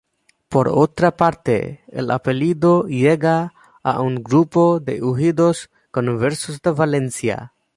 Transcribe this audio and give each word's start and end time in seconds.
Por 0.49 0.67
otra 0.67 1.15
parte 1.15 1.81
el 1.91 2.09
apellido 2.09 2.85
llega 2.87 3.53
a 3.83 4.01
un 4.01 4.15
grupo 4.23 4.79
de 4.79 4.99
judíos 4.99 5.69
conversos 5.91 6.59
de 6.63 6.71
Valencia. 6.71 7.53